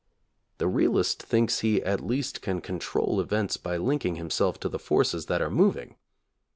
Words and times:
The 0.57 0.67
realist 0.67 1.21
thinks 1.21 1.59
he 1.59 1.79
at 1.83 2.01
least 2.01 2.41
can 2.41 2.59
control 2.59 3.21
events 3.21 3.57
by 3.57 3.77
linking 3.77 4.15
himself 4.15 4.59
to 4.61 4.67
the 4.67 4.79
forces 4.79 5.27
that 5.27 5.43
are 5.43 5.51
moving. 5.51 5.95